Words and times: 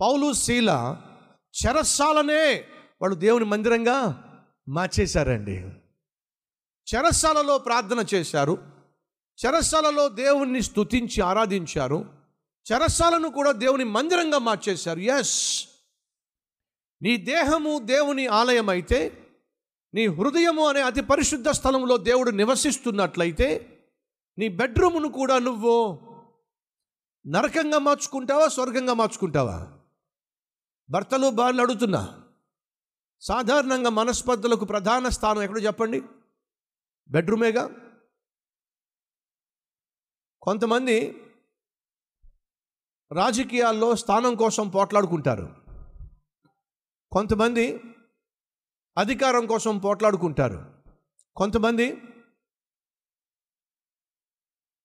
పౌలు 0.00 0.32
శీల 0.32 0.96
చెరస్సాలనే 1.64 2.64
వాళ్ళు 3.00 3.14
దేవుని 3.14 3.44
మందిరంగా 3.44 4.24
మార్చేశారండి. 4.68 5.56
చెరస్సాలలో 6.94 7.58
ప్రార్థన 7.58 8.04
చేశారు. 8.14 8.58
చెరస్సాలలో 9.46 10.08
దేవుణ్ణి 10.08 10.62
స్తుతించి 10.62 11.20
ఆరాధించారు. 11.20 12.04
చెరస్సాలను 12.72 13.28
కూడా 13.28 13.52
దేవుని 13.52 13.84
మందిరంగా 13.84 14.38
మార్చేశారు. 14.38 14.98
ఎస్ 14.98 15.68
నీ 17.02 17.16
దేహము 17.16 17.78
దేవుని 17.78 18.26
ఆలయం 18.26 18.68
అయితే 18.68 19.26
నీ 19.94 20.06
హృదయము 20.06 20.68
అనే 20.68 20.82
అతి 20.82 21.00
పరిశుద్ధ 21.00 21.48
స్థలంలో 21.48 21.96
దేవుడు 21.96 22.30
నివసిస్తున్నట్లయితే 22.30 23.78
నీ 24.38 24.48
బెడ్రూమును 24.48 25.08
కూడా 25.08 25.38
నువ్వు 25.38 26.00
నరకంగా 27.26 27.78
మార్చుకుంటావా 27.78 28.48
స్వర్గంగా 28.48 28.94
మార్చుకుంటావా? 28.94 29.68
భర్తలు 30.90 31.30
భార్యలు 31.30 31.62
అడుగుతున్నా. 31.62 32.22
సాధారణంగా 33.20 33.90
మనస్పర్ధలకు 33.90 34.64
ప్రధాన 34.64 35.08
స్థానం 35.08 35.42
ఎక్కడో 35.42 35.60
చెప్పండి? 35.60 36.02
బెడ్రూమేగా? 37.08 37.70
కొంతమంది 40.42 41.22
రాజకీయాల్లో 43.12 43.96
స్థానం 43.96 44.34
కోసం 44.34 44.68
పోట్లాడుకుంటారు. 44.68 45.56
కొంతమంది 47.12 47.80
అధికారం 48.98 49.46
కోసం 49.46 49.78
పోట్లాడుకుంటారు. 49.78 50.74
కొంతమంది 51.36 52.02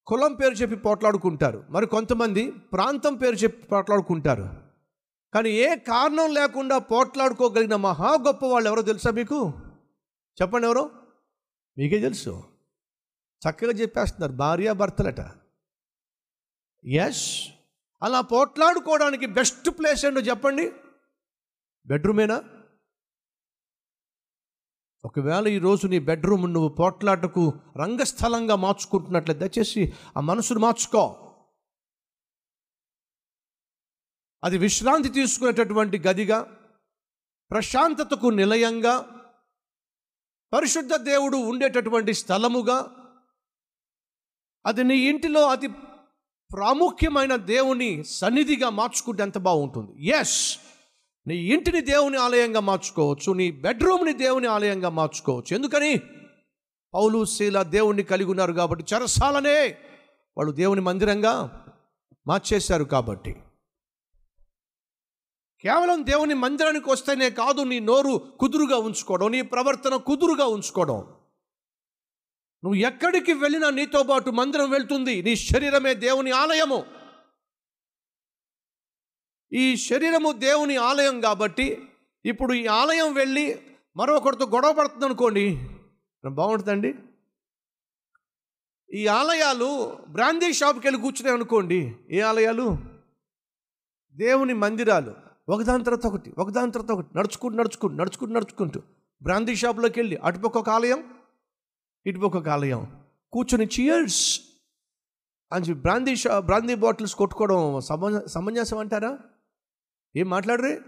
కులం 0.06 0.34
పేరు 0.34 0.53
చెప్పి 0.53 0.76
పోట్లాడుకుంటారు. 0.76 1.66
మరి 1.70 1.88
కొంతమంది 1.88 2.52
ప్రాంతం 2.52 3.16
పేరు 3.16 3.36
చెప్పి 3.36 3.67
పోట్లాడుకుంటారు. 3.67 4.64
కానీ 5.36 5.50
ఏ 5.50 5.75
కారణం 5.75 6.33
లేకుండా 6.33 6.78
పోట్లాడుకోగలిగిన 6.78 7.75
మహా 7.75 8.14
గొప్ప 8.14 8.45
వాళ్ళు 8.45 8.69
ఎవరో 8.69 8.81
తెలుసా 8.81 9.11
మీకు? 9.11 9.53
చెప్పండి 10.41 10.67
ఎవరో? 10.67 10.89
మీకే 11.78 12.00
తెలుసు. 12.00 12.44
చక్కగా 13.50 13.72
చెప్పేస్తున్నారు 13.72 14.31
భార్య 14.31 14.72
భర్తలట. 14.72 15.19
ఎస్ 16.86 17.47
అలా 18.02 18.22
పోట్లాడుకోవడానికి 18.22 19.25
బెస్ట్ 19.25 19.69
ప్లేస్ 19.69 20.06
ఏంటో 20.06 20.22
చెప్పండి. 20.22 20.72
బెడ్రూమేనా 21.88 22.44
ఒకవేళ 25.06 25.47
ఈరోజు 25.47 25.88
నీ 25.88 26.00
బెడ్రూమ్ 26.00 26.53
నువ్వు 26.53 26.69
పోట్లాటకు 26.69 27.53
రంగస్థలంగా 27.78 28.56
మార్చుకుంటున్నట్లయితే 28.56 29.47
దయచేసి 29.47 29.94
ఆ 30.17 30.19
మనసును 30.19 30.59
మార్చుకో. 30.59 31.25
అది 34.45 34.57
విశ్రాంతి 34.57 35.09
తీసుకునేటటువంటి 35.09 35.99
గదిగా 35.99 36.47
ప్రశాంతతకు 37.51 38.27
నిలయంగా 38.27 39.05
పరిశుద్ధ 40.53 40.95
దేవుడు 40.95 41.38
ఉండేటటువంటి 41.38 42.13
స్థలముగా 42.13 42.88
అది 44.66 44.83
నీ 44.83 44.95
ఇంటిలో 44.95 45.47
అతి 45.49 45.67
ప్రాముఖ్యమైన 46.53 47.35
దేవుని 47.35 48.03
సన్నిధిగా 48.03 48.69
మార్చుకుంటే 48.69 49.23
ఎంత 49.23 49.38
బాగుంటుంది. 49.38 50.07
ఎస్ 50.07 50.57
నీ 51.27 51.35
ఇంటిని 51.35 51.81
దేవుని 51.81 52.17
ఆలయంగా 52.17 52.59
మార్చుకోవచ్చు 52.59 53.33
నీ 53.33 53.51
బెడ్రూమ్ని 53.51 54.13
దేవుని 54.13 54.47
ఆలయంగా 54.47 54.89
మార్చుకోవచ్చు. 54.89 55.55
ఎందుకని? 55.55 56.01
పౌలు 56.93 57.25
శీల 57.25 57.61
దేవుణ్ణి 57.61 58.03
కలిగి 58.03 58.29
ఉన్నారు 58.29 58.53
కాబట్టి 58.53 58.95
చరసాలనే 58.95 59.77
వాళ్ళు 60.38 60.51
దేవుని 60.51 60.81
మందిరంగా 60.81 61.66
మార్చేశారు 62.27 62.83
కాబట్టి. 62.83 63.35
కేవలం 65.66 66.05
దేవుని 66.05 66.33
మందిరానికి 66.33 66.90
వస్తేనే 66.90 67.29
కాదు 67.29 67.62
నీ 67.62 67.79
నోరు 67.79 68.31
కుదురుగా 68.40 68.78
ఉంచుకోవడం 68.78 69.31
నీ 69.31 69.41
ప్రవర్తన 69.41 69.95
కుదురుగా 69.95 70.45
ఉంచుకోవడం. 70.45 70.95
నువ్వు 72.63 72.75
ఎక్కడికి 72.75 73.34
వెళ్ళినా 73.34 73.69
నీతో 73.69 74.03
పాటు 74.03 74.29
మందిరం 74.29 74.69
వెళ్తుంది. 74.69 75.22
నీ 75.22 75.35
శరీరమే 75.35 75.94
దేవుని 75.94 76.31
ఆలయము. 76.31 76.85
ఈ 79.53 79.75
శరీరము 79.75 80.31
దేవుని 80.31 80.75
ఆలయం 80.75 81.22
కాబట్టి 81.22 81.90
ఇప్పుడు 82.25 82.53
ఈ 82.53 82.67
ఆలయం 82.67 83.13
వెళ్ళి 83.13 83.61
మరొకరితో 83.97 84.45
గొడవ 84.45 84.73
పడుతుంది 84.73 85.06
అనుకోండి. 85.06 85.69
బాగుంటుందండి? 86.29 86.95
ఈ 88.94 89.07
ఆలయాలు 89.07 89.97
బ్రాందీ 90.09 90.53
షాప్కి 90.53 90.88
వెళ్ళి 90.88 91.01
కూర్చున్నాయి 91.01 91.35
అనుకోండి. 91.35 91.95
ఏ 92.09 92.19
ఆలయాలు? 92.19 92.78
దేవుని 94.16 94.53
మందిరాలు. 94.53 95.25
ఒకదాని 95.50 95.83
తర్వాత 95.83 96.07
ఒకటి 96.07 96.33
ఒకదాని 96.38 96.72
తర్వాత 96.72 96.91
ఒకటి 96.91 97.17
నడుచుకుంటూ 97.17 97.57
నడుచుకుంటూ 97.57 97.95
నడుచుకుంటూ 97.95 98.33
నడుచుకుంటూ. 98.33 98.81
బ్రాందీ 99.22 99.56
షాప్లోకి 99.56 100.00
వెళ్ళి 100.00 100.16
అటుపక్క 100.16 100.57
ఒక 100.57 100.69
ఆలయం 100.69 101.13
ఇటుపక్క 102.06 102.38
ఒక 102.38 102.50
ఆలయం. 102.50 103.03
కూర్చొని 103.33 103.66
చియర్స్ 103.66 104.41
అని 105.53 105.66
చెప్పి 105.66 105.81
బ్రాందీ 105.81 106.16
షా 106.16 106.39
బ్రాందీ 106.39 106.75
బాటిల్స్ 106.75 107.16
కొట్టుకోవడం 107.16 107.79
సమ 107.79 108.19
సమంజసం 108.19 108.78
అంటారా? 108.78 109.17
ఏం 110.16 110.29
మాట్లాడరే? 110.29 110.81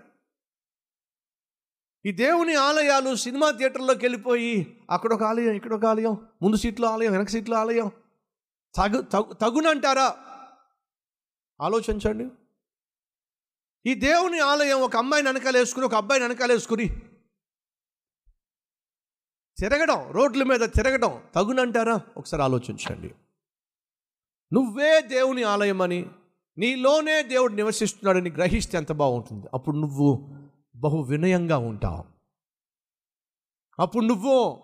ఈ 2.06 2.12
దేవుని 2.12 2.56
ఆలయాలు 2.56 3.16
సినిమా 3.16 3.51
థియేటర్లోకి 3.51 4.06
వెళ్ళిపోయి 4.06 4.84
అక్కడ 4.91 5.13
ఒక 5.13 5.23
ఆలయం 5.23 5.53
ఇక్కడ 5.53 5.73
ఒక 5.73 5.85
ఆలయం 5.85 6.28
ముందు 6.41 6.56
సీట్లో 6.56 6.88
ఆలయం 6.88 7.12
వెనక 7.12 7.28
సీట్లో 7.28 7.57
ఆలయం. 7.57 7.91
తగు 8.75 9.01
తగు 9.01 9.34
తగునంటారా? 9.34 10.17
ఆలోచించండి. 11.62 12.29
ఈ 13.88 13.94
దేవుని 13.94 14.40
ఆలయం 14.40 14.81
ఒక 14.81 14.96
అమ్మాయిని 14.96 15.30
వెనకాల 15.30 15.58
వేసుకుని 15.58 15.86
ఒక 15.86 15.96
అబ్బాయిని 15.96 16.28
వెనకాలేసుకుని 16.28 16.88
తిరగడం 19.59 20.12
రోడ్ల 20.12 20.44
మీద 20.44 20.59
తిరగడం 20.59 21.24
తగునంటారా? 21.36 22.02
ఒకసారి 22.18 22.44
ఆలోచించండి. 22.44 23.16
నువ్వే 24.53 25.02
దేవుని 25.02 25.44
ఆలయం 25.44 25.81
అని 25.81 26.06
నీలోనే 26.58 27.24
దేవుడు 27.24 27.53
నివసిస్తున్నాడని 27.53 28.30
గ్రహిస్తే 28.30 28.78
ఎంత 28.78 28.92
బాగుంటుంది. 28.92 29.47
అప్పుడు 29.53 29.76
నువ్వు 29.76 30.30
బహు 30.76 31.02
వినయంగా 31.02 31.58
ఉంటావు. 31.58 32.03
అప్పుడు 33.81 34.06
నువ్వు 34.06 34.64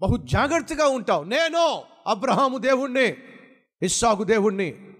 బహు 0.00 0.16
జాగ్రత్తగా 0.24 0.86
ఉంటావు. 0.86 1.24
నేను 1.24 1.84
అబ్రహాము 2.06 2.58
దేవుణ్ణి 2.58 3.16
ఇస్సాకు 3.82 4.24
దేవుణ్ణి 4.24 4.92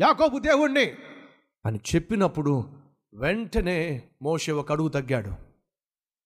యాకోబు 0.00 0.38
దేవుణ్ణి 0.38 0.96
అని 1.66 1.80
చెప్పినప్పుడు 1.94 2.64
వెంటనే 3.14 4.08
మోషే 4.22 4.52
ఒక 4.52 4.72
అడుగు 4.72 4.88
తగ్గాడు. 4.88 5.32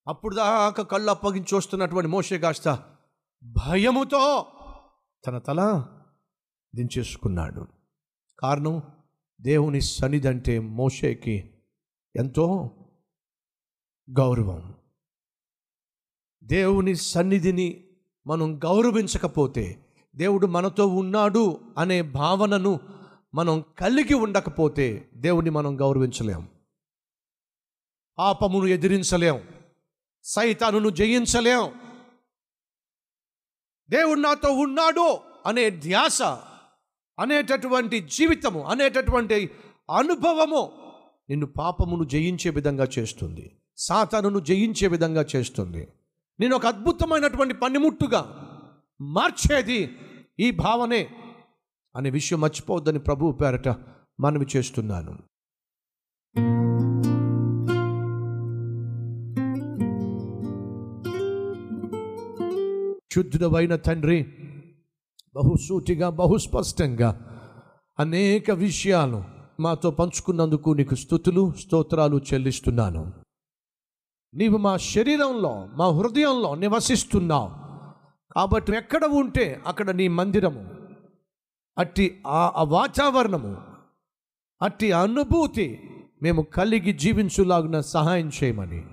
అప్పుడు 0.09 0.34
దాకా 0.34 0.82
కళ్ళు 0.82 1.10
అప్పగించి 1.10 1.54
వస్తున్నటువంటి 1.54 2.09
మోషే 2.10 2.38
కాస్త 2.38 2.84
భయముతో 3.43 4.47
తన 5.26 5.38
తల 5.38 5.87
దించేసుకున్నాడు. 6.75 7.66
కారణం 8.38 8.82
దేవుని 9.41 9.81
సన్నిధి 9.81 10.28
అంటే 10.28 10.59
మోషేకి 10.59 11.50
ఎంతో 12.16 12.70
గౌరవం. 14.10 14.75
దేవుని 16.44 16.94
సన్నిధిని 16.94 17.84
మనం 18.26 18.59
గౌరవించకపోతే 18.59 19.87
దేవుడు 20.16 20.47
మనతో 20.47 20.87
ఉన్నాడు 20.87 21.60
అనే 21.78 22.03
భావనను 22.03 22.97
మనం 23.34 23.64
కలిగి 23.78 24.14
ఉండకపోతే 24.14 25.08
దేవుణ్ణి 25.14 25.50
మనం 25.50 25.80
గౌరవించలేం. 25.80 26.48
పాపమును 28.18 28.66
ఎదిరించలేం. 28.66 29.48
సైతాను 30.22 30.90
జయించలేం. 30.90 31.72
దేవుడు 33.90 34.20
నాతో 34.20 34.52
ఉన్నాడు 34.52 35.18
అనే 35.46 35.70
ధ్యాస 35.70 36.22
అనేటటువంటి 37.19 38.00
జీవితము 38.00 38.64
అనేటటువంటి 38.64 39.50
అనుభవము 39.96 40.72
నిన్ను 41.31 41.46
పాపమును 41.46 42.04
జయించే 42.04 42.50
విధంగా 42.50 42.88
చేస్తుంది. 42.98 43.56
సాతానును 43.76 44.40
జయించే 44.40 44.88
విధంగా 44.88 45.26
చేస్తుంది. 45.36 45.88
నేను 46.40 46.56
ఒక 46.56 46.66
అద్భుతమైనటువంటి 46.66 47.54
పనిముట్టుగా 47.54 48.44
మార్చేది 49.00 49.98
ఈ 50.40 50.50
భావనే. 50.50 51.10
అనే 51.96 52.11
విషయం 52.11 52.40
మర్చిపోవద్దని 52.40 52.99
ప్రభువు 52.99 53.32
పేరట 53.32 53.69
మనవి 54.20 54.46
చేస్తున్నాను. 54.56 55.19
శుద్ధుడవైన 63.14 63.76
తండ్రి 63.76 64.23
బహుసూటిగా 65.37 66.11
బహుస్పష్టంగా 66.11 67.25
అనేక 67.99 68.50
విషయాలు 68.50 69.25
మాతో 69.61 69.91
పంచుకున్నందుకు 69.91 70.70
నీకు 70.70 70.94
స్థుతులు 70.94 71.52
స్తోత్రాలు 71.61 72.20
చెల్లిస్తున్నాను. 72.34 73.12
నీవు 74.34 74.58
మా 74.58 74.76
శరీరంలో 74.76 75.69
మా 75.75 75.91
హృదయంలో 75.91 76.55
నివసిస్తున్నావు. 76.55 77.50
కాబట్టి 78.32 78.73
ఎక్కడ 78.73 79.05
ఉంటే 79.05 79.62
అక్కడ 79.67 79.91
నీ 79.91 80.08
మందిరము. 80.08 80.77
అట్టి 81.78 82.22
ఆ 82.26 82.62
వాతావరణము 82.62 83.56
అట్టి 84.62 84.92
అనుభూతి 84.92 85.80
మేము 86.22 86.42
కలిగి 86.42 86.92
జీవించులాగున 86.92 87.80
సహాయం 87.80 88.30
చేయమని. 88.44 88.86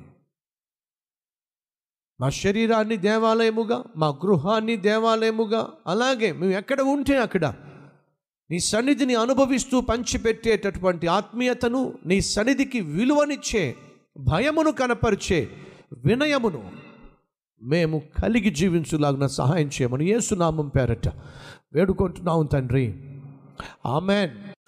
మా 2.20 2.30
శరీరాన్ని 2.30 2.98
దేవాలయముగా 2.98 3.84
మా 3.98 4.08
గృహాన్ని 4.08 4.78
దేవాలయముగా 4.78 5.68
అలాగే 5.88 6.32
మేము 6.32 6.52
ఎక్కడ 6.52 6.82
ఉంటే 6.82 7.18
అక్కడ 7.18 7.46
నీ 8.52 8.60
సన్నిధిని 8.60 9.16
అనుభవిస్తూ 9.16 9.82
పంచిపెట్టేటటువంటి 9.82 11.08
ఆత్మీయతను 11.08 11.94
నీ 12.06 12.22
సన్నిధికి 12.22 12.82
విలువనిచ్చే 12.82 13.76
భయమును 14.18 14.72
కనపరిచే 14.72 15.50
వినయమును 16.06 16.72
మేము 17.62 18.02
కలిగి 18.24 18.50
జీవించులాగిన 18.50 19.26
సహాయం 19.26 19.68
చేయమని 19.68 20.10
ఏసునామం 20.10 20.68
పేరట 20.68 21.08
వేడుకుంటున్నాం 21.76 22.46
తండ్రి. 22.46 22.86
ఆమెన్ 23.86 24.32